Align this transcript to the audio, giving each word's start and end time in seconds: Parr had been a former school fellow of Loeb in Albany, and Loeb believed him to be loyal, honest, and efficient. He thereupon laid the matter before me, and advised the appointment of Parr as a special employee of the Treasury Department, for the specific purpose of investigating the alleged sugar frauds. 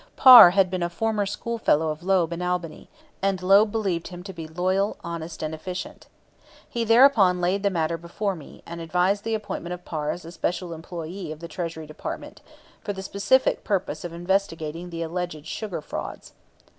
Parr 0.15 0.49
had 0.49 0.71
been 0.71 0.81
a 0.81 0.89
former 0.89 1.27
school 1.27 1.59
fellow 1.59 1.89
of 1.89 2.01
Loeb 2.01 2.33
in 2.33 2.41
Albany, 2.41 2.89
and 3.21 3.39
Loeb 3.43 3.71
believed 3.71 4.07
him 4.07 4.23
to 4.23 4.33
be 4.33 4.47
loyal, 4.47 4.97
honest, 5.03 5.43
and 5.43 5.53
efficient. 5.53 6.07
He 6.67 6.83
thereupon 6.83 7.39
laid 7.39 7.61
the 7.61 7.69
matter 7.69 7.99
before 7.99 8.35
me, 8.35 8.63
and 8.65 8.81
advised 8.81 9.23
the 9.23 9.35
appointment 9.35 9.73
of 9.73 9.85
Parr 9.85 10.09
as 10.09 10.25
a 10.25 10.31
special 10.31 10.73
employee 10.73 11.31
of 11.31 11.39
the 11.39 11.47
Treasury 11.47 11.85
Department, 11.85 12.41
for 12.83 12.93
the 12.93 13.03
specific 13.03 13.63
purpose 13.63 14.03
of 14.03 14.11
investigating 14.11 14.89
the 14.89 15.03
alleged 15.03 15.45
sugar 15.45 15.81
frauds. 15.81 16.33